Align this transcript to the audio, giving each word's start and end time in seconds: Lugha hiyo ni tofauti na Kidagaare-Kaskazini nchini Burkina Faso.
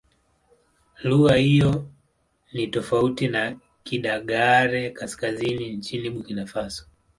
Lugha 1.03 1.35
hiyo 1.35 1.89
ni 2.53 2.67
tofauti 2.67 3.27
na 3.27 3.59
Kidagaare-Kaskazini 3.83 5.69
nchini 5.73 6.09
Burkina 6.09 6.45
Faso. 6.45 6.85